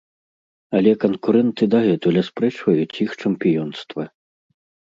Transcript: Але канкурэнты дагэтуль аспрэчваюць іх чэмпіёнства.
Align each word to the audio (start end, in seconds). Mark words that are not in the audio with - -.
Але 0.79 0.91
канкурэнты 1.03 1.63
дагэтуль 1.75 2.19
аспрэчваюць 2.23 2.99
іх 3.07 3.11
чэмпіёнства. 3.21 4.11